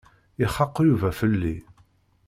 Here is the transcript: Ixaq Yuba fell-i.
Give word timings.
Ixaq 0.43 0.75
Yuba 0.85 1.09
fell-i. 1.19 1.55